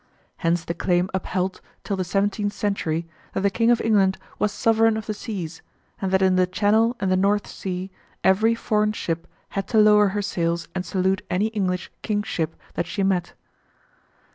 [0.37, 4.97] Hence the claim upheld till the seventeenth century that the King of England was "Sovereign
[4.97, 5.61] of the Seas,"
[6.01, 7.91] and that in the Channel and the North Sea
[8.23, 12.87] every foreign ship had to lower her sails and salute any English "King's ship" that
[12.87, 13.33] she met.